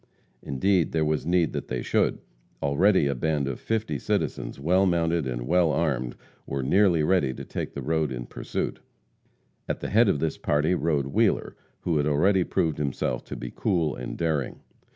Indeed, 0.41 0.93
there 0.93 1.05
was 1.05 1.27
need 1.27 1.53
that 1.53 1.67
they 1.67 1.83
should. 1.83 2.17
Already 2.63 3.05
a 3.05 3.13
band 3.13 3.47
of 3.47 3.59
fifty 3.59 3.99
citizens, 3.99 4.59
well 4.59 4.87
mounted 4.87 5.27
and 5.27 5.45
well 5.45 5.71
armed, 5.71 6.15
were 6.47 6.63
nearly 6.63 7.03
ready 7.03 7.35
to 7.35 7.45
take 7.45 7.73
the 7.75 7.83
road 7.83 8.11
in 8.11 8.25
pursuit. 8.25 8.79
At 9.69 9.79
the 9.79 9.89
head 9.91 10.09
of 10.09 10.17
this 10.19 10.39
party 10.39 10.73
rode 10.73 11.05
Wheeler, 11.05 11.55
who 11.81 11.97
had 11.97 12.07
already 12.07 12.43
proved 12.43 12.79
himself 12.79 13.23
to 13.25 13.35
be 13.35 13.53
cool 13.55 13.95
and 13.95 14.17
daring. 14.17 14.61